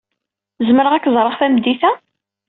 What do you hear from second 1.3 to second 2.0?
tameddit-a?